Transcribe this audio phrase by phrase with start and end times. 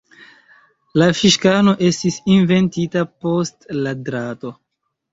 [1.01, 4.57] La fiŝkano estis inventita post la drato.